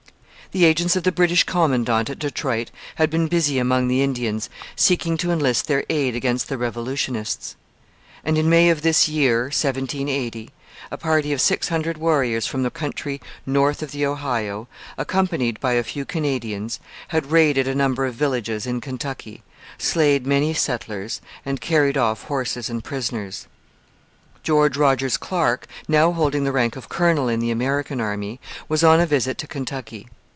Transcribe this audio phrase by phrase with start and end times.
[0.51, 5.15] The agents of the British commandant at Detroit had been busy among the Indians seeking
[5.19, 7.55] to enlist their aid against the revolutionists.
[8.25, 10.49] And in May of this year (1780)
[10.91, 14.67] a party of six hundred warriors from the country north of the Ohio,
[14.97, 19.43] accompanied by a few Canadians, had raided a number of villages in Kentucky,
[19.77, 23.47] slain many settlers, and carried off horses and prisoners.
[24.43, 28.99] George Rogers Clark, now holding the rank of colonel in the American army, was on
[28.99, 30.07] a visit to Kentucky.